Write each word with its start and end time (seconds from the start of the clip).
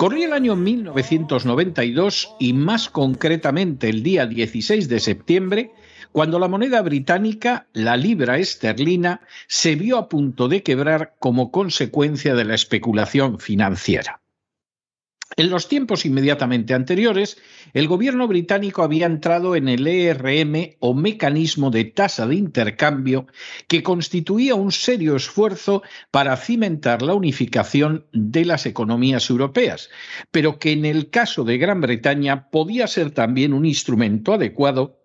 Corría 0.00 0.28
el 0.28 0.32
año 0.32 0.56
1992 0.56 2.34
y 2.38 2.54
más 2.54 2.88
concretamente 2.88 3.90
el 3.90 4.02
día 4.02 4.24
16 4.24 4.88
de 4.88 4.98
septiembre, 4.98 5.72
cuando 6.10 6.38
la 6.38 6.48
moneda 6.48 6.80
británica, 6.80 7.66
la 7.74 7.98
libra 7.98 8.38
esterlina, 8.38 9.20
se 9.46 9.74
vio 9.74 9.98
a 9.98 10.08
punto 10.08 10.48
de 10.48 10.62
quebrar 10.62 11.16
como 11.18 11.50
consecuencia 11.50 12.34
de 12.34 12.46
la 12.46 12.54
especulación 12.54 13.40
financiera. 13.40 14.22
En 15.36 15.48
los 15.48 15.68
tiempos 15.68 16.04
inmediatamente 16.04 16.74
anteriores, 16.74 17.38
el 17.72 17.86
gobierno 17.86 18.26
británico 18.26 18.82
había 18.82 19.06
entrado 19.06 19.54
en 19.54 19.68
el 19.68 19.86
ERM 19.86 20.76
o 20.80 20.92
mecanismo 20.92 21.70
de 21.70 21.84
tasa 21.84 22.26
de 22.26 22.34
intercambio 22.34 23.26
que 23.68 23.82
constituía 23.82 24.56
un 24.56 24.72
serio 24.72 25.14
esfuerzo 25.14 25.82
para 26.10 26.36
cimentar 26.36 27.02
la 27.02 27.14
unificación 27.14 28.06
de 28.12 28.44
las 28.44 28.66
economías 28.66 29.30
europeas, 29.30 29.88
pero 30.32 30.58
que 30.58 30.72
en 30.72 30.84
el 30.84 31.10
caso 31.10 31.44
de 31.44 31.58
Gran 31.58 31.80
Bretaña 31.80 32.50
podía 32.50 32.88
ser 32.88 33.12
también 33.12 33.52
un 33.52 33.64
instrumento 33.64 34.34
adecuado 34.34 34.98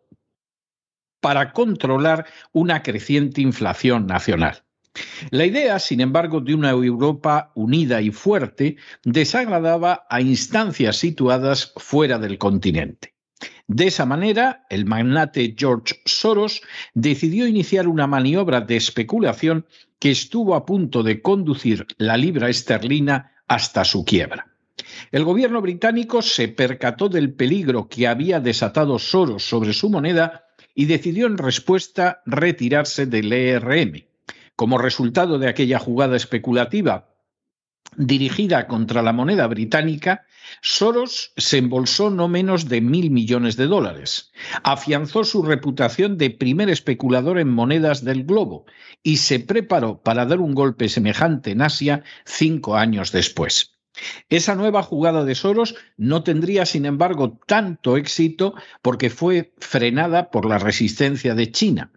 para 1.21 1.53
controlar 1.53 2.25
una 2.51 2.83
creciente 2.83 3.41
inflación 3.41 4.07
nacional. 4.07 4.64
La 5.29 5.45
idea, 5.45 5.79
sin 5.79 6.01
embargo, 6.01 6.41
de 6.41 6.55
una 6.55 6.71
Europa 6.71 7.51
unida 7.55 8.01
y 8.01 8.11
fuerte 8.11 8.77
desagradaba 9.03 10.05
a 10.09 10.21
instancias 10.21 10.97
situadas 10.97 11.73
fuera 11.77 12.17
del 12.17 12.37
continente. 12.37 13.13
De 13.67 13.87
esa 13.87 14.05
manera, 14.05 14.65
el 14.69 14.85
magnate 14.85 15.55
George 15.57 15.95
Soros 16.05 16.61
decidió 16.93 17.47
iniciar 17.47 17.87
una 17.87 18.07
maniobra 18.07 18.61
de 18.61 18.75
especulación 18.75 19.65
que 19.99 20.11
estuvo 20.11 20.55
a 20.55 20.65
punto 20.65 21.01
de 21.01 21.21
conducir 21.21 21.87
la 21.97 22.15
libra 22.15 22.49
esterlina 22.49 23.31
hasta 23.47 23.83
su 23.83 24.05
quiebra. 24.05 24.47
El 25.11 25.23
gobierno 25.23 25.61
británico 25.61 26.21
se 26.21 26.47
percató 26.47 27.09
del 27.09 27.33
peligro 27.33 27.87
que 27.87 28.07
había 28.07 28.39
desatado 28.39 28.99
Soros 28.99 29.43
sobre 29.43 29.73
su 29.73 29.89
moneda 29.89 30.45
y 30.75 30.85
decidió 30.85 31.25
en 31.25 31.37
respuesta 31.37 32.21
retirarse 32.25 33.05
del 33.05 33.31
ERM. 33.31 34.03
Como 34.55 34.77
resultado 34.77 35.39
de 35.39 35.49
aquella 35.49 35.79
jugada 35.79 36.15
especulativa 36.15 37.15
dirigida 37.97 38.67
contra 38.67 39.01
la 39.01 39.13
moneda 39.13 39.47
británica, 39.47 40.25
Soros 40.61 41.33
se 41.37 41.57
embolsó 41.57 42.09
no 42.09 42.27
menos 42.27 42.67
de 42.69 42.81
mil 42.81 43.09
millones 43.09 43.57
de 43.57 43.67
dólares, 43.67 44.31
afianzó 44.63 45.23
su 45.23 45.43
reputación 45.43 46.17
de 46.17 46.29
primer 46.29 46.69
especulador 46.69 47.39
en 47.39 47.49
monedas 47.49 48.03
del 48.03 48.25
globo 48.25 48.65
y 49.01 49.17
se 49.17 49.39
preparó 49.39 50.01
para 50.01 50.25
dar 50.25 50.39
un 50.39 50.53
golpe 50.53 50.89
semejante 50.89 51.51
en 51.51 51.61
Asia 51.61 52.03
cinco 52.25 52.75
años 52.75 53.11
después. 53.11 53.75
Esa 54.29 54.55
nueva 54.55 54.83
jugada 54.83 55.23
de 55.23 55.35
Soros 55.35 55.75
no 55.95 56.23
tendría, 56.23 56.65
sin 56.65 56.85
embargo, 56.85 57.39
tanto 57.47 57.95
éxito 57.97 58.53
porque 58.81 59.09
fue 59.09 59.53
frenada 59.57 60.31
por 60.31 60.45
la 60.45 60.57
resistencia 60.57 61.33
de 61.33 61.51
China, 61.51 61.91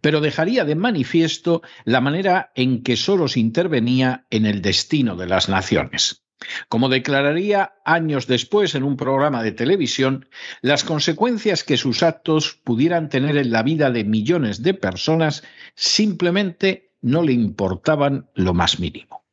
pero 0.00 0.20
dejaría 0.20 0.64
de 0.64 0.74
manifiesto 0.74 1.62
la 1.84 2.00
manera 2.00 2.52
en 2.54 2.82
que 2.82 2.96
Soros 2.96 3.36
intervenía 3.36 4.26
en 4.30 4.46
el 4.46 4.62
destino 4.62 5.16
de 5.16 5.26
las 5.26 5.48
naciones. 5.48 6.24
Como 6.68 6.88
declararía 6.88 7.74
años 7.84 8.26
después 8.26 8.74
en 8.74 8.82
un 8.82 8.96
programa 8.96 9.42
de 9.42 9.52
televisión, 9.52 10.28
las 10.60 10.84
consecuencias 10.84 11.64
que 11.64 11.76
sus 11.76 12.02
actos 12.02 12.60
pudieran 12.64 13.08
tener 13.08 13.36
en 13.36 13.50
la 13.50 13.62
vida 13.62 13.90
de 13.90 14.04
millones 14.04 14.62
de 14.62 14.74
personas 14.74 15.42
simplemente 15.74 16.92
no 17.00 17.22
le 17.22 17.32
importaban 17.32 18.30
lo 18.34 18.54
más 18.54 18.80
mínimo. 18.80 19.24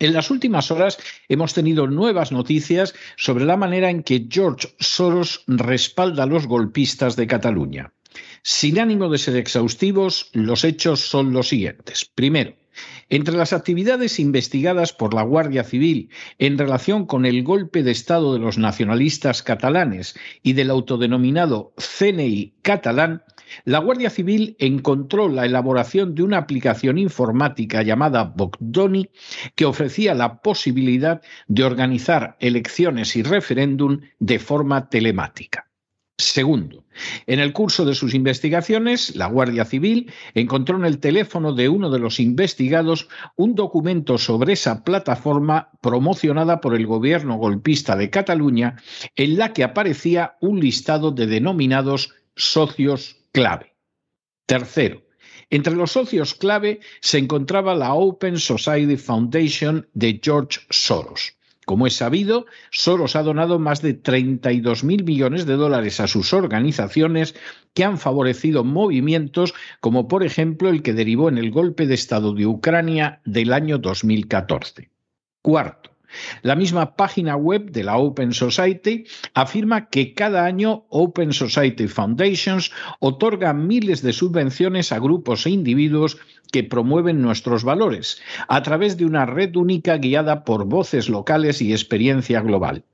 En 0.00 0.12
las 0.12 0.30
últimas 0.30 0.70
horas 0.70 0.98
hemos 1.28 1.54
tenido 1.54 1.86
nuevas 1.86 2.32
noticias 2.32 2.94
sobre 3.16 3.44
la 3.44 3.56
manera 3.56 3.90
en 3.90 4.02
que 4.02 4.26
George 4.28 4.74
Soros 4.78 5.44
respalda 5.46 6.24
a 6.24 6.26
los 6.26 6.46
golpistas 6.46 7.16
de 7.16 7.26
Cataluña. 7.26 7.92
Sin 8.42 8.78
ánimo 8.78 9.08
de 9.08 9.18
ser 9.18 9.36
exhaustivos, 9.36 10.30
los 10.32 10.64
hechos 10.64 11.00
son 11.00 11.32
los 11.32 11.48
siguientes. 11.48 12.04
Primero, 12.04 12.54
entre 13.08 13.36
las 13.36 13.52
actividades 13.52 14.18
investigadas 14.18 14.92
por 14.92 15.14
la 15.14 15.22
Guardia 15.22 15.64
Civil 15.64 16.10
en 16.38 16.58
relación 16.58 17.06
con 17.06 17.26
el 17.26 17.42
golpe 17.42 17.82
de 17.82 17.92
Estado 17.92 18.32
de 18.32 18.40
los 18.40 18.58
nacionalistas 18.58 19.42
catalanes 19.42 20.14
y 20.42 20.54
del 20.54 20.70
autodenominado 20.70 21.72
CNI 21.76 22.54
catalán, 22.62 23.22
la 23.64 23.78
Guardia 23.78 24.10
Civil 24.10 24.56
encontró 24.58 25.28
la 25.28 25.46
elaboración 25.46 26.14
de 26.14 26.22
una 26.22 26.38
aplicación 26.38 26.98
informática 26.98 27.82
llamada 27.82 28.24
Bogdoni 28.24 29.10
que 29.54 29.66
ofrecía 29.66 30.14
la 30.14 30.40
posibilidad 30.40 31.22
de 31.46 31.64
organizar 31.64 32.36
elecciones 32.40 33.14
y 33.16 33.22
referéndum 33.22 34.00
de 34.18 34.38
forma 34.38 34.88
telemática. 34.88 35.68
Segundo, 36.16 36.84
en 37.26 37.40
el 37.40 37.52
curso 37.52 37.84
de 37.84 37.96
sus 37.96 38.14
investigaciones, 38.14 39.16
la 39.16 39.26
Guardia 39.26 39.64
Civil 39.64 40.12
encontró 40.34 40.76
en 40.76 40.84
el 40.84 41.00
teléfono 41.00 41.52
de 41.52 41.68
uno 41.68 41.90
de 41.90 41.98
los 41.98 42.20
investigados 42.20 43.08
un 43.34 43.56
documento 43.56 44.16
sobre 44.16 44.52
esa 44.52 44.84
plataforma 44.84 45.70
promocionada 45.80 46.60
por 46.60 46.76
el 46.76 46.86
gobierno 46.86 47.36
golpista 47.36 47.96
de 47.96 48.10
Cataluña, 48.10 48.76
en 49.16 49.38
la 49.38 49.52
que 49.52 49.64
aparecía 49.64 50.36
un 50.40 50.60
listado 50.60 51.10
de 51.10 51.26
denominados 51.26 52.14
socios 52.36 53.16
clave. 53.32 53.74
Tercero, 54.46 55.02
entre 55.50 55.74
los 55.74 55.92
socios 55.92 56.34
clave 56.34 56.78
se 57.00 57.18
encontraba 57.18 57.74
la 57.74 57.94
Open 57.94 58.38
Society 58.38 58.96
Foundation 58.96 59.88
de 59.94 60.20
George 60.22 60.60
Soros. 60.70 61.36
Como 61.64 61.86
es 61.86 61.96
sabido, 61.96 62.46
Soros 62.70 63.16
ha 63.16 63.22
donado 63.22 63.58
más 63.58 63.80
de 63.80 63.94
32 63.94 64.84
mil 64.84 65.04
millones 65.04 65.46
de 65.46 65.54
dólares 65.54 66.00
a 66.00 66.06
sus 66.06 66.32
organizaciones 66.32 67.34
que 67.72 67.84
han 67.84 67.98
favorecido 67.98 68.64
movimientos 68.64 69.54
como 69.80 70.08
por 70.08 70.24
ejemplo 70.24 70.68
el 70.68 70.82
que 70.82 70.92
derivó 70.92 71.28
en 71.28 71.38
el 71.38 71.50
golpe 71.50 71.86
de 71.86 71.94
Estado 71.94 72.34
de 72.34 72.46
Ucrania 72.46 73.20
del 73.24 73.52
año 73.52 73.78
2014. 73.78 74.90
Cuarto, 75.42 75.93
La 76.42 76.56
misma 76.56 76.96
página 76.96 77.36
web 77.36 77.70
de 77.70 77.84
la 77.84 77.96
Open 77.96 78.32
Society 78.32 79.04
afirma 79.34 79.88
que 79.88 80.14
cada 80.14 80.44
año 80.44 80.86
Open 80.88 81.32
Society 81.32 81.88
Foundations 81.88 82.72
otorga 83.00 83.52
miles 83.52 84.02
de 84.02 84.12
subvenciones 84.12 84.92
a 84.92 84.98
grupos 84.98 85.46
e 85.46 85.50
individuos 85.50 86.18
que 86.52 86.62
promueven 86.64 87.20
nuestros 87.20 87.64
valores 87.64 88.20
a 88.48 88.62
través 88.62 88.96
de 88.96 89.04
una 89.04 89.26
red 89.26 89.56
única 89.56 89.96
guiada 89.96 90.44
por 90.44 90.66
voces 90.66 91.08
locales 91.08 91.60
y 91.60 91.72
experiencia 91.72 92.40
global. 92.40 92.84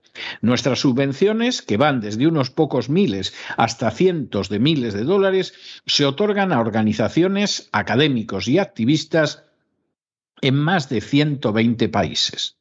Nuestras 0.40 0.81
subvenciones, 0.81 1.62
que 1.62 1.76
van 1.76 2.00
desde 2.00 2.26
unos 2.26 2.50
pocos 2.50 2.88
miles 2.88 3.34
hasta 3.56 3.90
cientos 3.90 4.49
de 4.49 4.58
miles 4.58 4.94
de 4.94 5.05
dólares, 5.05 5.55
se 5.87 6.05
otorgan 6.05 6.52
a 6.52 6.61
organizaciones, 6.61 7.69
académicos 7.73 8.49
y 8.49 8.58
activistas 8.58 9.44
en 10.43 10.56
más 10.56 10.88
de 10.88 11.00
120 11.00 11.88
países. 11.88 12.60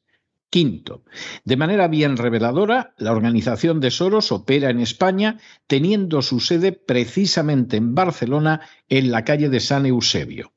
Quinto, 0.50 1.04
de 1.44 1.56
manera 1.56 1.86
bien 1.86 2.16
reveladora, 2.16 2.92
la 2.98 3.12
organización 3.12 3.78
de 3.78 3.92
Soros 3.92 4.32
opera 4.32 4.70
en 4.70 4.80
España 4.80 5.38
teniendo 5.68 6.22
su 6.22 6.40
sede 6.40 6.72
precisamente 6.72 7.76
en 7.76 7.94
Barcelona, 7.94 8.60
en 8.88 9.12
la 9.12 9.24
calle 9.24 9.48
de 9.48 9.60
San 9.60 9.86
Eusebio. 9.86 10.52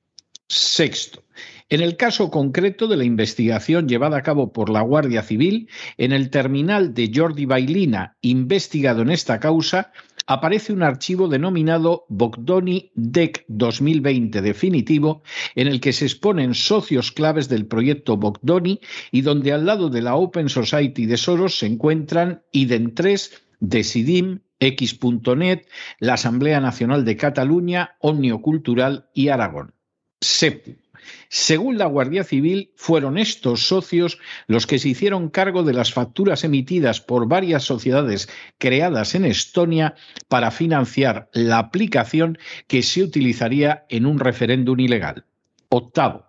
Sexto, 0.48 1.24
en 1.70 1.82
el 1.82 1.96
caso 1.96 2.30
concreto 2.30 2.88
de 2.88 2.98
la 2.98 3.04
investigación 3.04 3.88
llevada 3.88 4.18
a 4.18 4.24
cabo 4.24 4.52
por 4.52 4.70
la 4.70 4.82
Guardia 4.82 5.24
Civil, 5.24 5.70
en 5.98 6.12
el 6.12 6.30
terminal 6.30 6.94
de 6.94 7.12
Jordi 7.14 7.46
Bailina, 7.46 8.18
investigado 8.22 9.04
en 9.04 9.12
esta 9.12 9.40
causa, 9.40 9.92
aparece 10.28 10.74
un 10.74 10.84
archivo 10.84 11.28
denominado 11.28 12.06
Bogdoni 12.10 12.92
DEC 12.96 13.46
2020 13.48 14.42
definitivo, 14.42 15.24
en 15.56 15.68
el 15.68 15.80
que 15.80 15.94
se 15.94 16.06
exponen 16.06 16.54
socios 16.54 17.12
claves 17.12 17.50
del 17.50 17.66
proyecto 17.66 18.18
Bogdoni 18.18 18.80
y 19.12 19.22
donde 19.22 19.54
al 19.54 19.66
lado 19.66 19.90
de 19.90 20.02
la 20.02 20.16
Open 20.16 20.50
Society 20.50 21.06
de 21.06 21.18
Soros 21.18 21.58
se 21.58 21.68
encuentran 21.68 22.44
IDEN3, 22.54 23.32
Decidim, 23.60 24.40
X.net, 24.60 25.62
la 26.00 26.14
Asamblea 26.14 26.60
Nacional 26.60 27.06
de 27.06 27.18
Cataluña, 27.18 27.96
Omnio 28.00 28.42
Cultural 28.42 29.10
y 29.14 29.30
Aragón. 29.30 29.74
Séptimo. 30.22 30.83
Según 31.30 31.78
la 31.78 31.86
Guardia 31.86 32.24
Civil, 32.24 32.72
fueron 32.76 33.18
estos 33.18 33.68
socios 33.68 34.20
los 34.48 34.68
que 34.68 34.80
se 34.80 34.90
hicieron 34.90 35.30
cargo 35.30 35.64
de 35.64 35.74
las 35.74 35.94
facturas 35.94 36.44
emitidas 36.44 37.02
por 37.02 37.28
varias 37.28 37.64
sociedades 37.64 38.30
creadas 38.58 39.16
en 39.16 39.26
Estonia 39.26 39.96
para 40.28 40.52
financiar 40.52 41.30
la 41.34 41.60
aplicación 41.60 42.38
que 42.68 42.84
se 42.84 43.04
utilizaría 43.04 43.86
en 43.90 44.06
un 44.06 44.20
referéndum 44.20 44.80
ilegal. 44.80 45.26
Octavo. 45.70 46.26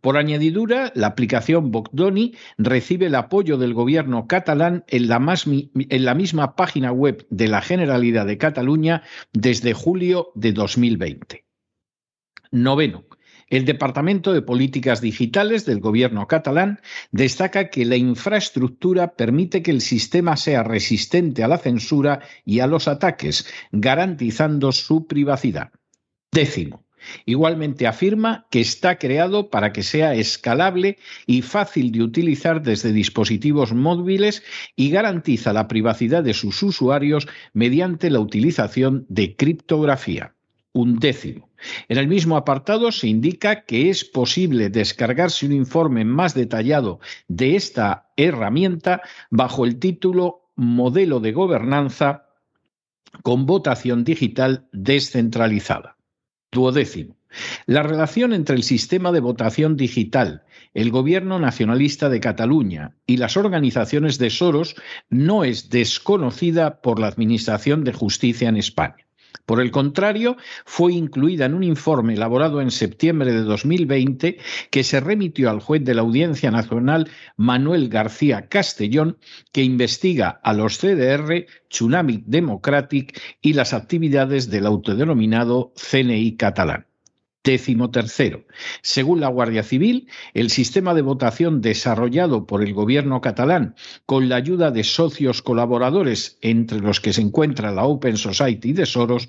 Por 0.00 0.16
añadidura, 0.16 0.92
la 0.94 1.08
aplicación 1.08 1.70
Bogdoni 1.70 2.34
recibe 2.58 3.06
el 3.06 3.14
apoyo 3.14 3.56
del 3.56 3.74
gobierno 3.74 4.26
catalán 4.26 4.84
en 4.88 5.08
la, 5.08 5.16
en 5.16 6.04
la, 6.04 6.14
misma 6.14 6.56
página 6.56 6.92
web 6.92 7.26
de 7.30 7.48
la 7.48 7.62
Generalidad 7.62 8.26
de 8.26 8.38
Cataluña 8.38 9.02
desde 9.32 9.72
julio 9.72 10.30
de 10.34 10.52
2020. 10.52 11.44
Noveno. 12.50 13.04
El 13.52 13.66
Departamento 13.66 14.32
de 14.32 14.40
Políticas 14.40 15.02
Digitales 15.02 15.66
del 15.66 15.78
Gobierno 15.78 16.26
catalán 16.26 16.80
destaca 17.10 17.68
que 17.68 17.84
la 17.84 17.96
infraestructura 17.96 19.12
permite 19.14 19.62
que 19.62 19.70
el 19.70 19.82
sistema 19.82 20.38
sea 20.38 20.62
resistente 20.62 21.44
a 21.44 21.48
la 21.48 21.58
censura 21.58 22.20
y 22.46 22.60
a 22.60 22.66
los 22.66 22.88
ataques, 22.88 23.46
garantizando 23.70 24.72
su 24.72 25.06
privacidad. 25.06 25.70
Décimo. 26.32 26.86
Igualmente 27.26 27.86
afirma 27.86 28.46
que 28.50 28.62
está 28.62 28.96
creado 28.96 29.50
para 29.50 29.74
que 29.74 29.82
sea 29.82 30.14
escalable 30.14 30.96
y 31.26 31.42
fácil 31.42 31.92
de 31.92 32.04
utilizar 32.04 32.62
desde 32.62 32.90
dispositivos 32.90 33.74
móviles 33.74 34.42
y 34.76 34.88
garantiza 34.88 35.52
la 35.52 35.68
privacidad 35.68 36.22
de 36.22 36.32
sus 36.32 36.62
usuarios 36.62 37.28
mediante 37.52 38.08
la 38.08 38.20
utilización 38.20 39.04
de 39.10 39.36
criptografía. 39.36 40.32
Un 40.72 40.98
décimo. 40.98 41.51
En 41.88 41.98
el 41.98 42.08
mismo 42.08 42.36
apartado 42.36 42.92
se 42.92 43.08
indica 43.08 43.64
que 43.64 43.90
es 43.90 44.04
posible 44.04 44.70
descargarse 44.70 45.46
un 45.46 45.52
informe 45.52 46.04
más 46.04 46.34
detallado 46.34 47.00
de 47.28 47.56
esta 47.56 48.10
herramienta 48.16 49.02
bajo 49.30 49.64
el 49.64 49.78
título 49.78 50.50
Modelo 50.56 51.20
de 51.20 51.32
Gobernanza 51.32 52.26
con 53.22 53.46
votación 53.46 54.04
digital 54.04 54.68
descentralizada. 54.72 55.96
Duodécimo. 56.50 57.16
La 57.66 57.82
relación 57.82 58.34
entre 58.34 58.56
el 58.56 58.62
sistema 58.62 59.10
de 59.10 59.20
votación 59.20 59.76
digital, 59.76 60.42
el 60.74 60.90
Gobierno 60.90 61.38
Nacionalista 61.38 62.10
de 62.10 62.20
Cataluña 62.20 62.96
y 63.06 63.16
las 63.16 63.36
organizaciones 63.36 64.18
de 64.18 64.28
Soros 64.28 64.74
no 65.08 65.44
es 65.44 65.70
desconocida 65.70 66.82
por 66.82 66.98
la 66.98 67.06
Administración 67.06 67.84
de 67.84 67.94
Justicia 67.94 68.50
en 68.50 68.56
España. 68.56 69.01
Por 69.46 69.60
el 69.60 69.70
contrario, 69.70 70.36
fue 70.64 70.92
incluida 70.92 71.46
en 71.46 71.54
un 71.54 71.64
informe 71.64 72.14
elaborado 72.14 72.60
en 72.60 72.70
septiembre 72.70 73.32
de 73.32 73.42
2020 73.42 74.38
que 74.70 74.84
se 74.84 75.00
remitió 75.00 75.50
al 75.50 75.60
juez 75.60 75.84
de 75.84 75.94
la 75.94 76.02
Audiencia 76.02 76.50
Nacional 76.50 77.10
Manuel 77.36 77.88
García 77.88 78.48
Castellón, 78.48 79.18
que 79.52 79.62
investiga 79.62 80.40
a 80.42 80.52
los 80.52 80.78
CDR, 80.78 81.46
Tsunami 81.68 82.22
Democratic 82.26 83.20
y 83.40 83.54
las 83.54 83.72
actividades 83.72 84.50
del 84.50 84.66
autodenominado 84.66 85.72
CNI 85.76 86.36
catalán. 86.36 86.86
Décimo 87.44 87.90
tercero. 87.90 88.44
Según 88.82 89.18
la 89.18 89.26
Guardia 89.26 89.64
Civil, 89.64 90.08
el 90.32 90.48
sistema 90.48 90.94
de 90.94 91.02
votación 91.02 91.60
desarrollado 91.60 92.46
por 92.46 92.62
el 92.62 92.72
gobierno 92.72 93.20
catalán 93.20 93.74
con 94.06 94.28
la 94.28 94.36
ayuda 94.36 94.70
de 94.70 94.84
socios 94.84 95.42
colaboradores, 95.42 96.38
entre 96.40 96.78
los 96.78 97.00
que 97.00 97.12
se 97.12 97.20
encuentra 97.20 97.72
la 97.72 97.84
Open 97.84 98.16
Society 98.16 98.72
de 98.72 98.86
Soros, 98.86 99.28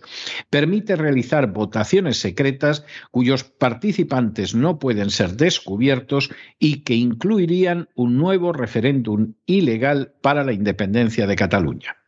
permite 0.51 0.95
realizar 0.95 1.51
votaciones 1.51 2.18
secretas 2.18 2.86
cuyos 3.10 3.44
participantes 3.44 4.54
no 4.54 4.77
pueden 4.77 5.10
ser 5.10 5.36
descubiertos 5.36 6.30
y 6.60 6.83
que 6.83 6.94
incluirían 6.94 7.89
un 7.95 8.18
nuevo 8.18 8.54
referéndum 8.54 9.33
ilegal 9.48 10.13
para 10.21 10.44
la 10.44 10.54
independencia 10.54 11.25
de 11.25 11.36
Cataluña. 11.36 12.03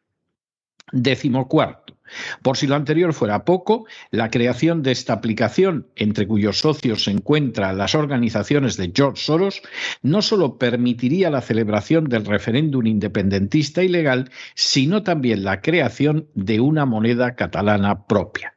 Décimo 0.91 1.47
cuarto. 1.47 1.95
Por 2.41 2.57
si 2.57 2.67
lo 2.67 2.75
anterior 2.75 3.13
fuera 3.13 3.45
poco, 3.45 3.85
la 4.11 4.29
creación 4.29 4.83
de 4.83 4.91
esta 4.91 5.13
aplicación, 5.13 5.87
entre 5.95 6.27
cuyos 6.27 6.59
socios 6.59 7.03
se 7.05 7.11
encuentran 7.11 7.77
las 7.77 7.95
organizaciones 7.95 8.77
de 8.77 8.91
George 8.95 9.21
Soros, 9.21 9.61
no 10.03 10.21
solo 10.21 10.57
permitiría 10.57 11.29
la 11.29 11.41
celebración 11.41 12.05
del 12.05 12.25
referéndum 12.25 12.85
independentista 12.85 13.83
ilegal, 13.83 14.29
sino 14.53 15.03
también 15.03 15.43
la 15.43 15.61
creación 15.61 16.27
de 16.35 16.59
una 16.59 16.85
moneda 16.85 17.35
catalana 17.35 18.05
propia. 18.05 18.54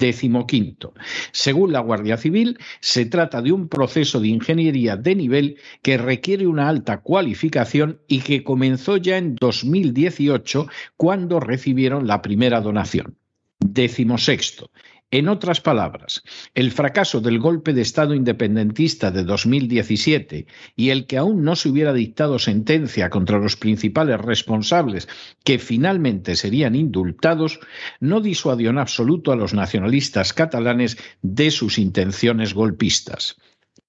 Décimo 0.00 0.46
quinto. 0.46 0.94
Según 1.30 1.72
la 1.72 1.80
Guardia 1.80 2.16
Civil, 2.16 2.58
se 2.80 3.04
trata 3.04 3.42
de 3.42 3.52
un 3.52 3.68
proceso 3.68 4.18
de 4.18 4.28
ingeniería 4.28 4.96
de 4.96 5.14
nivel 5.14 5.58
que 5.82 5.98
requiere 5.98 6.46
una 6.46 6.68
alta 6.70 7.02
cualificación 7.02 8.00
y 8.08 8.20
que 8.20 8.42
comenzó 8.42 8.96
ya 8.96 9.18
en 9.18 9.36
2018 9.36 10.68
cuando 10.96 11.38
recibieron 11.38 12.06
la 12.06 12.22
primera 12.22 12.62
donación. 12.62 13.18
Décimo 13.58 14.16
sexto. 14.16 14.70
En 15.12 15.28
otras 15.28 15.60
palabras, 15.60 16.22
el 16.54 16.70
fracaso 16.70 17.20
del 17.20 17.40
golpe 17.40 17.72
de 17.72 17.82
Estado 17.82 18.14
independentista 18.14 19.10
de 19.10 19.24
2017 19.24 20.46
y 20.76 20.90
el 20.90 21.08
que 21.08 21.18
aún 21.18 21.42
no 21.42 21.56
se 21.56 21.68
hubiera 21.68 21.92
dictado 21.92 22.38
sentencia 22.38 23.10
contra 23.10 23.40
los 23.40 23.56
principales 23.56 24.20
responsables 24.20 25.08
que 25.42 25.58
finalmente 25.58 26.36
serían 26.36 26.76
indultados, 26.76 27.58
no 27.98 28.20
disuadió 28.20 28.70
en 28.70 28.78
absoluto 28.78 29.32
a 29.32 29.36
los 29.36 29.52
nacionalistas 29.52 30.32
catalanes 30.32 30.96
de 31.22 31.50
sus 31.50 31.78
intenciones 31.78 32.54
golpistas. 32.54 33.36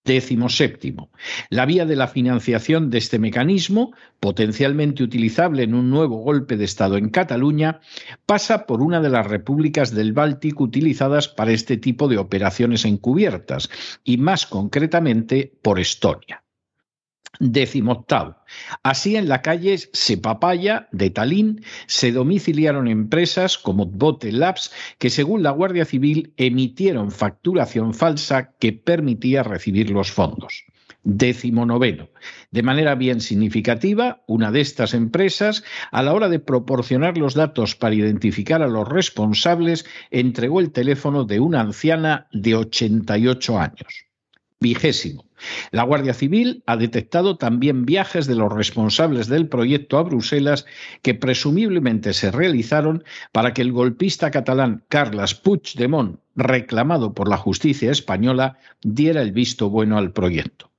Décimo 0.03 0.49
séptimo. 0.49 1.11
La 1.49 1.67
vía 1.67 1.85
de 1.85 1.95
la 1.95 2.07
financiación 2.07 2.89
de 2.89 2.97
este 2.97 3.19
mecanismo, 3.19 3.93
potencialmente 4.19 5.03
utilizable 5.03 5.61
en 5.61 5.75
un 5.75 5.91
nuevo 5.91 6.17
golpe 6.17 6.57
de 6.57 6.65
Estado 6.65 6.97
en 6.97 7.09
Cataluña, 7.09 7.81
pasa 8.25 8.65
por 8.65 8.81
una 8.81 8.99
de 8.99 9.09
las 9.09 9.27
repúblicas 9.27 9.93
del 9.93 10.13
Báltico 10.13 10.63
utilizadas 10.63 11.27
para 11.27 11.51
este 11.51 11.77
tipo 11.77 12.07
de 12.07 12.17
operaciones 12.17 12.83
encubiertas, 12.85 13.69
y 14.03 14.17
más 14.17 14.47
concretamente 14.47 15.53
por 15.61 15.79
Estonia. 15.79 16.40
Décimo 17.39 17.93
octavo. 17.93 18.35
Así, 18.83 19.15
en 19.15 19.27
la 19.27 19.41
calle 19.41 19.77
Sepapaya 19.77 20.87
de 20.91 21.09
Tallinn 21.09 21.63
se 21.87 22.11
domiciliaron 22.11 22.87
empresas 22.87 23.57
como 23.57 23.87
Bote 23.87 24.31
Labs 24.31 24.71
que, 24.99 25.09
según 25.09 25.41
la 25.41 25.49
Guardia 25.49 25.85
Civil, 25.85 26.33
emitieron 26.37 27.09
facturación 27.09 27.93
falsa 27.93 28.53
que 28.59 28.73
permitía 28.73 29.41
recibir 29.41 29.89
los 29.89 30.11
fondos. 30.11 30.65
Décimo 31.03 31.65
noveno. 31.65 32.09
De 32.51 32.61
manera 32.61 32.93
bien 32.93 33.21
significativa, 33.21 34.21
una 34.27 34.51
de 34.51 34.61
estas 34.61 34.93
empresas, 34.93 35.63
a 35.91 36.03
la 36.03 36.13
hora 36.13 36.29
de 36.29 36.39
proporcionar 36.39 37.17
los 37.17 37.33
datos 37.33 37.75
para 37.75 37.95
identificar 37.95 38.61
a 38.61 38.67
los 38.67 38.87
responsables, 38.87 39.85
entregó 40.11 40.59
el 40.59 40.71
teléfono 40.71 41.23
de 41.23 41.39
una 41.39 41.61
anciana 41.61 42.27
de 42.31 42.55
88 42.55 43.57
años. 43.57 44.10
Vigésimo. 44.61 45.25
La 45.71 45.83
Guardia 45.83 46.13
Civil 46.13 46.63
ha 46.67 46.77
detectado 46.77 47.35
también 47.35 47.83
viajes 47.83 48.27
de 48.27 48.35
los 48.35 48.53
responsables 48.53 49.27
del 49.27 49.49
proyecto 49.49 49.97
a 49.97 50.03
Bruselas 50.03 50.67
que 51.01 51.15
presumiblemente 51.15 52.13
se 52.13 52.29
realizaron 52.29 53.03
para 53.31 53.53
que 53.53 53.63
el 53.63 53.71
golpista 53.71 54.29
catalán 54.29 54.83
Carles 54.87 55.33
Puigdemont, 55.33 56.19
reclamado 56.35 57.13
por 57.13 57.27
la 57.27 57.37
justicia 57.37 57.91
española, 57.91 58.59
diera 58.83 59.23
el 59.23 59.31
visto 59.31 59.71
bueno 59.71 59.97
al 59.97 60.13
proyecto 60.13 60.71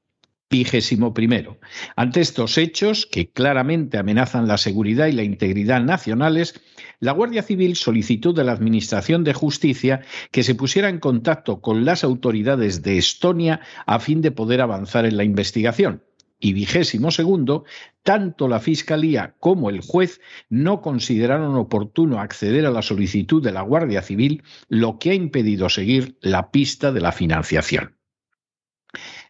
vigésimo 0.53 1.15
primero. 1.15 1.59
Ante 1.97 2.21
estos 2.21 2.59
hechos, 2.59 3.07
que 3.07 3.31
claramente 3.31 3.99
amenazan 3.99 4.47
la 4.47 4.59
seguridad 4.59 5.07
y 5.07 5.12
la 5.12 5.25
integridad 5.25 5.81
nacionales, 5.81 6.61
la 7.03 7.11
Guardia 7.11 7.43
Civil 7.43 7.75
solicitó 7.75 8.33
de 8.33 8.45
la 8.45 8.53
Administración 8.53 9.25
de 9.25 9.35
Justicia 9.35 10.03
que 10.31 10.45
se 10.45 10.55
pusiera 10.55 10.89
en 10.89 11.01
contacto 11.01 11.61
con 11.61 11.85
las 11.85 12.05
autoridades 12.05 12.83
de 12.83 12.97
Estonia 12.97 13.61
a 13.87 13.99
fin 13.99 14.23
de 14.23 14.31
poder 14.31 14.61
avanzar 14.61 15.05
en 15.05 15.17
la 15.17 15.25
investigación. 15.25 16.05
Y 16.39 16.53
vigésimo 16.53 17.11
segundo, 17.11 17.65
tanto 18.05 18.47
la 18.47 18.61
Fiscalía 18.61 19.35
como 19.41 19.69
el 19.69 19.81
juez 19.81 20.21
no 20.49 20.81
consideraron 20.81 21.57
oportuno 21.57 22.21
acceder 22.21 22.67
a 22.67 22.71
la 22.71 22.83
solicitud 22.83 23.43
de 23.43 23.51
la 23.51 23.63
Guardia 23.63 24.03
Civil, 24.03 24.45
lo 24.69 25.01
que 25.01 25.11
ha 25.11 25.15
impedido 25.15 25.69
seguir 25.71 26.17
la 26.21 26.53
pista 26.53 26.93
de 26.93 27.01
la 27.01 27.11
financiación. 27.11 27.97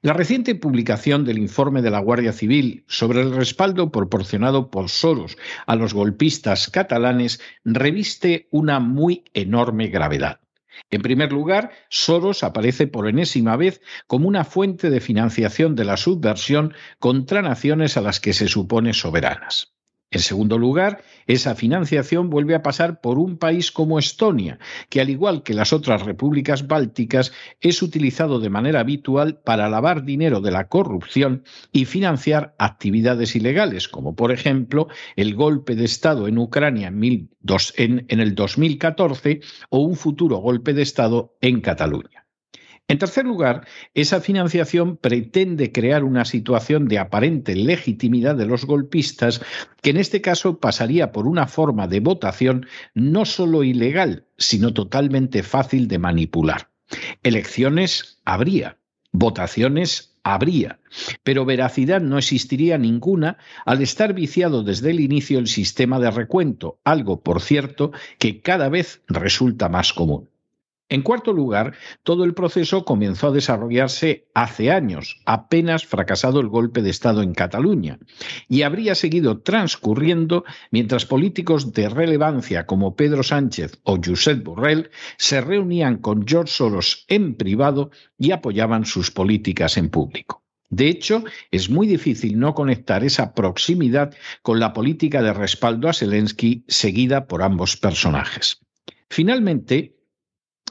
La 0.00 0.12
reciente 0.12 0.56
publicación 0.56 1.24
del 1.24 1.38
informe 1.38 1.82
de 1.82 1.90
la 1.90 2.00
Guardia 2.00 2.32
Civil 2.32 2.84
sobre 2.88 3.20
el 3.20 3.32
respaldo 3.32 3.92
proporcionado 3.92 4.70
por 4.70 4.88
Soros 4.88 5.36
a 5.66 5.76
los 5.76 5.94
golpistas 5.94 6.68
catalanes 6.68 7.40
reviste 7.64 8.48
una 8.50 8.80
muy 8.80 9.22
enorme 9.32 9.86
gravedad. 9.88 10.40
En 10.90 11.02
primer 11.02 11.32
lugar, 11.32 11.70
Soros 11.88 12.42
aparece 12.42 12.86
por 12.86 13.08
enésima 13.08 13.56
vez 13.56 13.80
como 14.06 14.26
una 14.26 14.44
fuente 14.44 14.90
de 14.90 15.00
financiación 15.00 15.76
de 15.76 15.84
la 15.84 15.96
subversión 15.96 16.74
contra 16.98 17.42
naciones 17.42 17.96
a 17.96 18.00
las 18.00 18.18
que 18.18 18.32
se 18.32 18.48
supone 18.48 18.94
soberanas. 18.94 19.72
En 20.12 20.20
segundo 20.20 20.58
lugar, 20.58 21.02
esa 21.26 21.54
financiación 21.54 22.28
vuelve 22.28 22.54
a 22.54 22.62
pasar 22.62 23.00
por 23.00 23.18
un 23.18 23.38
país 23.38 23.72
como 23.72 23.98
Estonia, 23.98 24.58
que 24.90 25.00
al 25.00 25.08
igual 25.08 25.42
que 25.42 25.54
las 25.54 25.72
otras 25.72 26.02
repúblicas 26.02 26.66
bálticas 26.66 27.32
es 27.62 27.80
utilizado 27.80 28.38
de 28.38 28.50
manera 28.50 28.80
habitual 28.80 29.40
para 29.42 29.70
lavar 29.70 30.04
dinero 30.04 30.42
de 30.42 30.50
la 30.50 30.68
corrupción 30.68 31.44
y 31.72 31.86
financiar 31.86 32.54
actividades 32.58 33.34
ilegales, 33.34 33.88
como 33.88 34.14
por 34.14 34.32
ejemplo 34.32 34.88
el 35.16 35.34
golpe 35.34 35.76
de 35.76 35.86
Estado 35.86 36.28
en 36.28 36.36
Ucrania 36.36 36.88
en, 36.88 38.06
en 38.08 38.20
el 38.20 38.34
2014 38.34 39.40
o 39.70 39.78
un 39.78 39.96
futuro 39.96 40.36
golpe 40.36 40.74
de 40.74 40.82
Estado 40.82 41.34
en 41.40 41.62
Cataluña. 41.62 42.21
En 42.92 42.98
tercer 42.98 43.24
lugar, 43.24 43.66
esa 43.94 44.20
financiación 44.20 44.98
pretende 44.98 45.72
crear 45.72 46.04
una 46.04 46.26
situación 46.26 46.88
de 46.88 46.98
aparente 46.98 47.56
legitimidad 47.56 48.36
de 48.36 48.44
los 48.44 48.66
golpistas 48.66 49.40
que 49.80 49.88
en 49.88 49.96
este 49.96 50.20
caso 50.20 50.58
pasaría 50.58 51.10
por 51.10 51.26
una 51.26 51.46
forma 51.46 51.88
de 51.88 52.00
votación 52.00 52.66
no 52.92 53.24
solo 53.24 53.64
ilegal, 53.64 54.26
sino 54.36 54.74
totalmente 54.74 55.42
fácil 55.42 55.88
de 55.88 55.98
manipular. 55.98 56.68
Elecciones 57.22 58.20
habría, 58.26 58.76
votaciones 59.10 60.18
habría, 60.22 60.78
pero 61.22 61.46
veracidad 61.46 62.02
no 62.02 62.18
existiría 62.18 62.76
ninguna 62.76 63.38
al 63.64 63.80
estar 63.80 64.12
viciado 64.12 64.64
desde 64.64 64.90
el 64.90 65.00
inicio 65.00 65.38
el 65.38 65.46
sistema 65.46 65.98
de 65.98 66.10
recuento, 66.10 66.78
algo, 66.84 67.22
por 67.22 67.40
cierto, 67.40 67.90
que 68.18 68.42
cada 68.42 68.68
vez 68.68 69.00
resulta 69.08 69.70
más 69.70 69.94
común. 69.94 70.28
En 70.92 71.00
cuarto 71.00 71.32
lugar, 71.32 71.72
todo 72.02 72.22
el 72.24 72.34
proceso 72.34 72.84
comenzó 72.84 73.28
a 73.28 73.30
desarrollarse 73.30 74.28
hace 74.34 74.70
años, 74.70 75.22
apenas 75.24 75.86
fracasado 75.86 76.38
el 76.38 76.48
golpe 76.48 76.82
de 76.82 76.90
Estado 76.90 77.22
en 77.22 77.32
Cataluña, 77.32 77.98
y 78.46 78.60
habría 78.60 78.94
seguido 78.94 79.40
transcurriendo 79.40 80.44
mientras 80.70 81.06
políticos 81.06 81.72
de 81.72 81.88
relevancia 81.88 82.66
como 82.66 82.94
Pedro 82.94 83.22
Sánchez 83.22 83.80
o 83.84 83.96
Josep 84.04 84.44
Borrell 84.44 84.90
se 85.16 85.40
reunían 85.40 85.96
con 85.96 86.26
George 86.28 86.52
Soros 86.52 87.06
en 87.08 87.36
privado 87.36 87.90
y 88.18 88.32
apoyaban 88.32 88.84
sus 88.84 89.10
políticas 89.10 89.78
en 89.78 89.88
público. 89.88 90.42
De 90.68 90.88
hecho, 90.88 91.24
es 91.50 91.70
muy 91.70 91.86
difícil 91.86 92.38
no 92.38 92.52
conectar 92.52 93.02
esa 93.02 93.32
proximidad 93.32 94.14
con 94.42 94.60
la 94.60 94.74
política 94.74 95.22
de 95.22 95.32
respaldo 95.32 95.88
a 95.88 95.94
Zelensky 95.94 96.66
seguida 96.68 97.28
por 97.28 97.42
ambos 97.42 97.78
personajes. 97.78 98.60
Finalmente, 99.08 100.01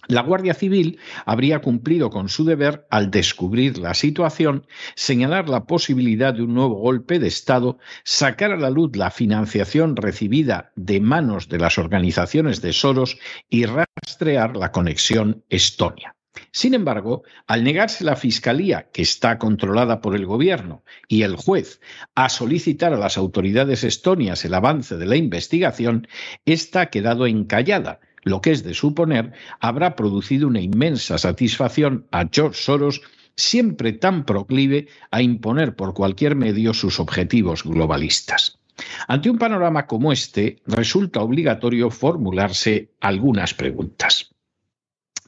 la 0.08 0.22
Guardia 0.22 0.54
Civil 0.54 1.00
habría 1.26 1.60
cumplido 1.60 2.10
con 2.10 2.30
su 2.30 2.44
deber 2.44 2.88
al 2.90 3.12
descubrir 3.12 3.78
la 3.78 3.94
situación, 3.94 4.66
señalar 4.96 5.48
la 5.50 5.66
posibilidad 5.66 6.34
de 6.34 6.44
un 6.44 6.54
nuevo 6.54 6.76
golpe 6.76 7.20
de 7.20 7.28
Estado, 7.28 7.78
sacar 8.04 8.52
a 8.52 8.58
la 8.58 8.70
luz 8.70 8.96
la 8.96 9.12
financiación 9.12 9.96
recibida 9.96 10.72
de 10.76 11.00
manos 11.00 11.50
de 11.50 11.60
las 11.60 11.78
organizaciones 11.78 12.62
de 12.62 12.74
Soros 12.74 13.18
y 13.50 13.66
rastrear 13.66 14.58
la 14.58 14.72
conexión 14.72 15.44
Estonia. 15.50 16.16
Sin 16.54 16.74
embargo, 16.74 17.24
al 17.48 17.64
negarse 17.64 18.04
la 18.04 18.16
Fiscalía, 18.16 18.90
que 18.92 19.02
está 19.02 19.38
controlada 19.38 20.02
por 20.02 20.16
el 20.16 20.26
Gobierno, 20.26 20.84
y 21.08 21.24
el 21.24 21.36
juez 21.36 21.80
a 22.16 22.30
solicitar 22.30 22.94
a 22.94 22.98
las 22.98 23.18
autoridades 23.18 23.84
estonias 23.84 24.44
el 24.44 24.54
avance 24.54 24.98
de 24.98 25.06
la 25.06 25.16
investigación, 25.16 26.08
esta 26.46 26.82
ha 26.82 26.90
quedado 26.90 27.26
encallada, 27.28 28.00
lo 28.24 28.42
que 28.42 28.52
es 28.52 28.64
de 28.64 28.74
suponer, 28.74 29.34
habrá 29.60 29.96
producido 29.96 30.48
una 30.48 30.62
inmensa 30.62 31.18
satisfacción 31.18 32.08
a 32.12 32.28
George 32.32 32.62
Soros, 32.62 33.02
siempre 33.36 33.94
tan 33.94 34.26
proclive 34.26 34.88
a 35.10 35.22
imponer 35.22 35.76
por 35.76 35.94
cualquier 35.94 36.36
medio 36.36 36.74
sus 36.74 37.00
objetivos 37.00 37.64
globalistas. 37.64 38.60
Ante 39.08 39.30
un 39.30 39.38
panorama 39.38 39.86
como 39.88 40.12
este, 40.12 40.62
resulta 40.66 41.22
obligatorio 41.22 41.90
formularse 41.90 42.92
algunas 43.00 43.54
preguntas. 43.54 44.32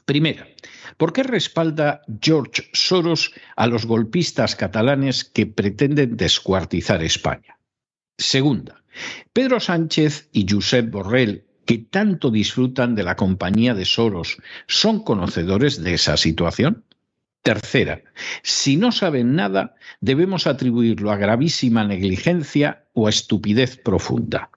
Primera, 0.04 0.46
¿por 0.96 1.12
qué 1.12 1.22
respalda 1.22 2.02
George 2.20 2.68
Soros 2.72 3.32
a 3.56 3.66
los 3.66 3.86
golpistas 3.86 4.54
catalanes 4.54 5.24
que 5.24 5.46
pretenden 5.46 6.16
descuartizar 6.16 7.02
España? 7.02 7.58
Segunda, 8.18 8.82
Pedro 9.32 9.60
Sánchez 9.60 10.28
y 10.32 10.46
Josep 10.48 10.90
Borrell 10.90 11.43
que 11.64 11.78
tanto 11.78 12.30
disfrutan 12.30 12.94
de 12.94 13.02
la 13.02 13.16
compañía 13.16 13.74
de 13.74 13.84
Soros 13.84 14.38
son 14.66 15.02
conocedores 15.02 15.82
de 15.82 15.94
esa 15.94 16.16
situación? 16.16 16.84
Tercera, 17.42 18.02
si 18.42 18.76
no 18.76 18.90
saben 18.90 19.34
nada, 19.36 19.74
debemos 20.00 20.46
atribuirlo 20.46 21.10
a 21.10 21.16
gravísima 21.16 21.84
negligencia 21.84 22.86
o 22.94 23.06
a 23.06 23.10
estupidez 23.10 23.76
profunda. 23.76 24.50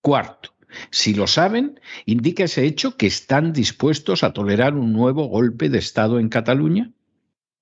Cuarto, 0.00 0.54
si 0.90 1.14
lo 1.14 1.26
saben, 1.26 1.80
indica 2.06 2.44
ese 2.44 2.64
hecho 2.64 2.96
que 2.96 3.06
están 3.06 3.52
dispuestos 3.52 4.22
a 4.22 4.32
tolerar 4.32 4.74
un 4.74 4.92
nuevo 4.92 5.26
golpe 5.26 5.68
de 5.68 5.78
Estado 5.78 6.20
en 6.20 6.28
Cataluña. 6.28 6.92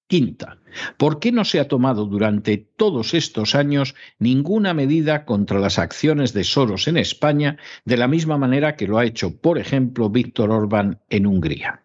Quinta, 0.09 0.57
¿por 0.97 1.21
qué 1.21 1.33
no 1.33 1.45
se 1.45 1.61
ha 1.61 1.69
tomado 1.69 2.07
durante 2.07 2.57
todos 2.57 3.13
estos 3.13 3.55
años 3.55 3.95
ninguna 4.19 4.73
medida 4.73 5.27
contra 5.27 5.59
las 5.59 5.79
acciones 5.79 6.33
de 6.33 6.45
Soros 6.45 6.89
en 6.89 6.97
España 6.97 7.59
de 7.85 7.99
la 7.99 8.09
misma 8.09 8.39
manera 8.39 8.75
que 8.75 8.87
lo 8.87 8.97
ha 8.97 9.05
hecho, 9.05 9.37
por 9.37 9.59
ejemplo, 9.59 10.09
Víctor 10.09 10.51
Orbán 10.51 10.99
en 11.11 11.27
Hungría? 11.27 11.83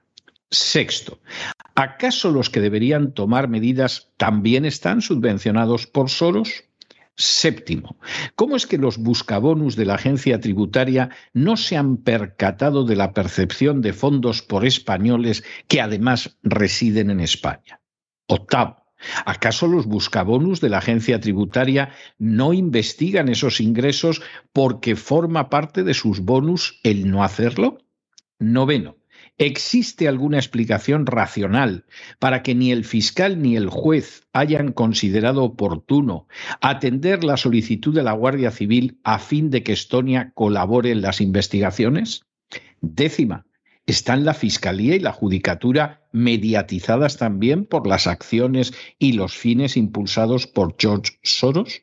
Sexto, 0.50 1.20
¿acaso 1.76 2.32
los 2.32 2.50
que 2.50 2.62
deberían 2.62 3.12
tomar 3.12 3.50
medidas 3.50 4.14
también 4.16 4.64
están 4.64 5.02
subvencionados 5.02 5.86
por 5.86 6.10
Soros? 6.10 6.64
Séptimo, 7.18 7.98
¿cómo 8.36 8.56
es 8.56 8.66
que 8.66 8.78
los 8.78 9.00
buscabonus 9.00 9.76
de 9.76 9.84
la 9.84 9.96
agencia 9.96 10.40
tributaria 10.40 11.10
no 11.34 11.58
se 11.58 11.76
han 11.76 11.98
percatado 11.98 12.86
de 12.86 12.96
la 12.96 13.12
percepción 13.12 13.82
de 13.82 13.92
fondos 13.92 14.42
por 14.42 14.66
españoles 14.66 15.44
que 15.68 15.82
además 15.82 16.38
residen 16.42 17.10
en 17.10 17.20
España? 17.20 17.82
Octavo, 18.28 18.78
¿acaso 19.26 19.68
los 19.68 19.86
buscabonus 19.86 20.62
de 20.62 20.70
la 20.70 20.78
agencia 20.78 21.20
tributaria 21.20 21.92
no 22.18 22.54
investigan 22.54 23.30
esos 23.30 23.60
ingresos 23.60 24.22
porque 24.54 24.96
forma 24.96 25.50
parte 25.50 25.84
de 25.84 25.94
sus 25.94 26.22
bonus 26.22 26.80
el 26.84 27.10
no 27.10 27.24
hacerlo? 27.24 27.80
Noveno, 28.40 28.98
¿existe 29.38 30.08
alguna 30.08 30.38
explicación 30.38 31.06
racional 31.06 31.86
para 32.20 32.44
que 32.44 32.56
ni 32.56 32.72
el 32.72 32.86
fiscal 32.86 33.42
ni 33.42 33.56
el 33.56 33.70
juez 33.70 34.28
hayan 34.32 34.72
considerado 34.72 35.44
oportuno 35.44 36.28
atender 36.62 37.24
la 37.24 37.38
solicitud 37.38 37.94
de 37.94 38.04
la 38.04 38.14
Guardia 38.14 38.52
Civil 38.52 39.00
a 39.04 39.20
fin 39.20 39.50
de 39.50 39.64
que 39.64 39.74
Estonia 39.74 40.32
colabore 40.34 40.92
en 40.92 41.02
las 41.02 41.20
investigaciones? 41.20 42.26
Décima, 42.82 43.46
¿Están 43.86 44.24
la 44.24 44.34
Fiscalía 44.34 44.96
y 44.96 45.00
la 45.00 45.12
Judicatura 45.12 46.08
mediatizadas 46.12 47.18
también 47.18 47.66
por 47.66 47.86
las 47.86 48.08
acciones 48.08 48.74
y 48.98 49.14
los 49.14 49.36
fines 49.36 49.76
impulsados 49.76 50.48
por 50.48 50.76
George 50.80 51.20
Soros? 51.22 51.82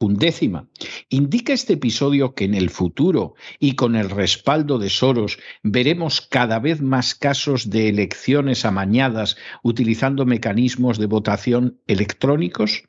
undécima. 0.00 0.68
¿Indica 1.08 1.52
este 1.52 1.74
episodio 1.74 2.34
que 2.34 2.44
en 2.44 2.54
el 2.54 2.70
futuro 2.70 3.34
y 3.58 3.74
con 3.74 3.96
el 3.96 4.10
respaldo 4.10 4.78
de 4.78 4.90
Soros 4.90 5.38
veremos 5.62 6.20
cada 6.20 6.58
vez 6.58 6.80
más 6.80 7.14
casos 7.14 7.70
de 7.70 7.88
elecciones 7.88 8.64
amañadas 8.64 9.36
utilizando 9.62 10.26
mecanismos 10.26 10.98
de 10.98 11.06
votación 11.06 11.80
electrónicos? 11.86 12.84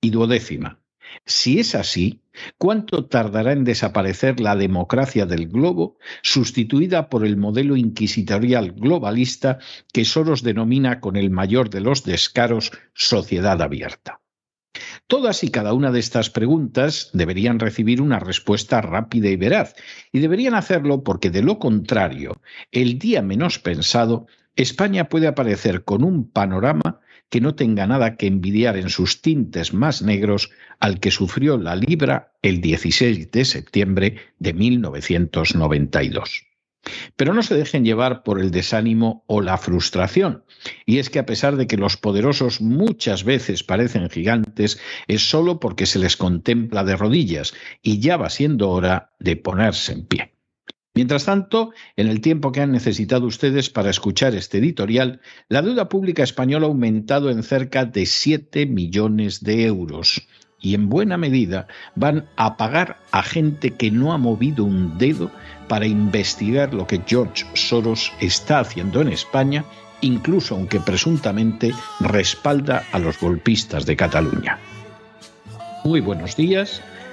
Y 0.00 0.10
duodécima. 0.10 0.80
Si 1.26 1.58
es 1.58 1.74
así, 1.74 2.21
¿cuánto 2.58 3.06
tardará 3.06 3.52
en 3.52 3.64
desaparecer 3.64 4.40
la 4.40 4.56
democracia 4.56 5.26
del 5.26 5.48
globo, 5.48 5.98
sustituida 6.22 7.08
por 7.08 7.26
el 7.26 7.36
modelo 7.36 7.76
inquisitorial 7.76 8.72
globalista 8.72 9.58
que 9.92 10.04
Soros 10.04 10.42
denomina 10.42 11.00
con 11.00 11.16
el 11.16 11.30
mayor 11.30 11.70
de 11.70 11.80
los 11.80 12.04
descaros 12.04 12.72
sociedad 12.94 13.60
abierta? 13.60 14.20
Todas 15.06 15.44
y 15.44 15.50
cada 15.50 15.74
una 15.74 15.92
de 15.92 16.00
estas 16.00 16.30
preguntas 16.30 17.10
deberían 17.12 17.58
recibir 17.58 18.00
una 18.00 18.18
respuesta 18.18 18.80
rápida 18.80 19.28
y 19.28 19.36
veraz, 19.36 19.74
y 20.12 20.20
deberían 20.20 20.54
hacerlo 20.54 21.02
porque 21.02 21.30
de 21.30 21.42
lo 21.42 21.58
contrario, 21.58 22.40
el 22.70 22.98
día 22.98 23.20
menos 23.20 23.58
pensado, 23.58 24.26
España 24.56 25.08
puede 25.08 25.26
aparecer 25.26 25.84
con 25.84 26.04
un 26.04 26.30
panorama 26.30 27.00
que 27.30 27.40
no 27.40 27.54
tenga 27.54 27.86
nada 27.86 28.16
que 28.16 28.26
envidiar 28.26 28.76
en 28.76 28.90
sus 28.90 29.22
tintes 29.22 29.72
más 29.72 30.02
negros 30.02 30.50
al 30.80 31.00
que 31.00 31.10
sufrió 31.10 31.56
la 31.56 31.74
Libra 31.76 32.34
el 32.42 32.60
16 32.60 33.30
de 33.30 33.44
septiembre 33.46 34.16
de 34.38 34.52
1992. 34.52 36.46
Pero 37.16 37.32
no 37.32 37.42
se 37.42 37.54
dejen 37.54 37.84
llevar 37.84 38.22
por 38.22 38.40
el 38.40 38.50
desánimo 38.50 39.24
o 39.26 39.40
la 39.40 39.56
frustración. 39.56 40.44
Y 40.84 40.98
es 40.98 41.08
que 41.08 41.20
a 41.20 41.26
pesar 41.26 41.56
de 41.56 41.66
que 41.66 41.78
los 41.78 41.96
poderosos 41.96 42.60
muchas 42.60 43.24
veces 43.24 43.62
parecen 43.62 44.10
gigantes, 44.10 44.78
es 45.06 45.28
solo 45.30 45.60
porque 45.60 45.86
se 45.86 46.00
les 46.00 46.16
contempla 46.16 46.84
de 46.84 46.96
rodillas 46.96 47.54
y 47.82 48.00
ya 48.00 48.16
va 48.18 48.28
siendo 48.28 48.68
hora 48.68 49.12
de 49.20 49.36
ponerse 49.36 49.92
en 49.92 50.06
pie. 50.06 50.31
Mientras 50.94 51.24
tanto, 51.24 51.72
en 51.96 52.08
el 52.08 52.20
tiempo 52.20 52.52
que 52.52 52.60
han 52.60 52.70
necesitado 52.70 53.26
ustedes 53.26 53.70
para 53.70 53.88
escuchar 53.88 54.34
este 54.34 54.58
editorial, 54.58 55.22
la 55.48 55.62
deuda 55.62 55.88
pública 55.88 56.22
española 56.22 56.66
ha 56.66 56.68
aumentado 56.68 57.30
en 57.30 57.42
cerca 57.42 57.86
de 57.86 58.04
7 58.04 58.66
millones 58.66 59.42
de 59.42 59.64
euros 59.64 60.28
y 60.60 60.74
en 60.74 60.90
buena 60.90 61.16
medida 61.16 61.66
van 61.94 62.26
a 62.36 62.58
pagar 62.58 62.98
a 63.10 63.22
gente 63.22 63.70
que 63.70 63.90
no 63.90 64.12
ha 64.12 64.18
movido 64.18 64.64
un 64.64 64.98
dedo 64.98 65.30
para 65.66 65.86
investigar 65.86 66.74
lo 66.74 66.86
que 66.86 67.00
George 67.06 67.46
Soros 67.54 68.12
está 68.20 68.60
haciendo 68.60 69.00
en 69.00 69.08
España, 69.08 69.64
incluso 70.02 70.54
aunque 70.54 70.78
presuntamente 70.78 71.72
respalda 72.00 72.84
a 72.92 72.98
los 72.98 73.18
golpistas 73.18 73.86
de 73.86 73.96
Cataluña. 73.96 74.58
Muy 75.84 76.00
buenos 76.00 76.36
días 76.36 76.82